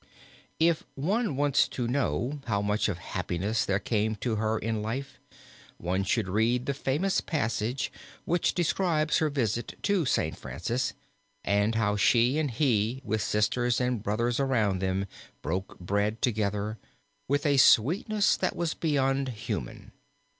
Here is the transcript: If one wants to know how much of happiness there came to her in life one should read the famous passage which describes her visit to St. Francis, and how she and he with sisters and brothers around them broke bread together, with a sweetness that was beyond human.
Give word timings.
If 0.59 0.83
one 0.95 1.35
wants 1.37 1.67
to 1.67 1.87
know 1.87 2.41
how 2.47 2.63
much 2.63 2.89
of 2.89 2.97
happiness 2.97 3.65
there 3.65 3.77
came 3.77 4.15
to 4.15 4.37
her 4.37 4.57
in 4.57 4.81
life 4.81 5.19
one 5.77 6.03
should 6.03 6.27
read 6.27 6.65
the 6.65 6.73
famous 6.73 7.21
passage 7.21 7.91
which 8.25 8.55
describes 8.55 9.19
her 9.19 9.29
visit 9.29 9.77
to 9.83 10.05
St. 10.05 10.35
Francis, 10.35 10.93
and 11.43 11.75
how 11.75 11.97
she 11.97 12.39
and 12.39 12.49
he 12.49 13.01
with 13.05 13.21
sisters 13.21 13.79
and 13.79 14.01
brothers 14.01 14.39
around 14.39 14.79
them 14.79 15.05
broke 15.43 15.77
bread 15.77 16.19
together, 16.19 16.79
with 17.27 17.45
a 17.45 17.57
sweetness 17.57 18.37
that 18.37 18.55
was 18.55 18.73
beyond 18.73 19.29
human. 19.29 19.91